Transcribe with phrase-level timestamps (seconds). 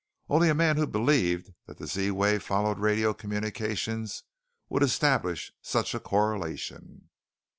[0.29, 4.23] "Only a man who believed that the Z wave followed radio communications
[4.67, 7.09] would establish such a correlation."